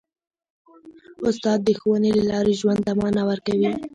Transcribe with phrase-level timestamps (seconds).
[1.27, 3.71] استاد د ښوونې له لارې ژوند ته مانا ورکوي.